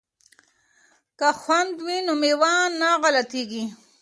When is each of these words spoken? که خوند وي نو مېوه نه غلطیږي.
که 1.19 1.29
خوند 1.41 1.75
وي 1.85 1.97
نو 2.05 2.13
مېوه 2.21 2.53
نه 2.79 2.89
غلطیږي. 3.01 3.65